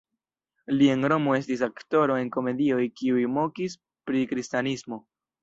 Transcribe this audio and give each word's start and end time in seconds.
Li 0.77 0.87
en 0.93 1.03
Romo 1.11 1.35
estis 1.39 1.61
aktoro 1.67 2.15
en 2.21 2.31
komedioj 2.37 2.81
kiuj 3.03 3.27
mokis 3.35 3.77
pri 4.09 4.25
kristanismo. 4.35 5.01